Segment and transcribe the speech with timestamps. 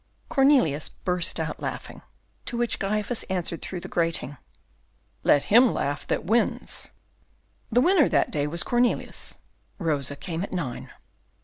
[0.29, 2.01] Cornelius burst out laughing,
[2.45, 4.37] to which Gryphus answered through the grating,
[5.21, 6.87] "Let him laugh that wins."
[7.71, 9.35] The winner that day was Cornelius;
[9.77, 10.89] Rosa came at nine.